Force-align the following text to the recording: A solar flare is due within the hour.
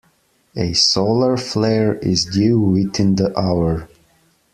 A 0.55 0.73
solar 0.73 1.37
flare 1.37 1.93
is 1.99 2.25
due 2.25 2.59
within 2.59 3.17
the 3.17 3.37
hour. 3.39 3.87